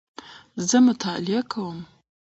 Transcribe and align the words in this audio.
زه 0.69 0.77
مطالعه 0.87 1.41
کوم 1.51 1.77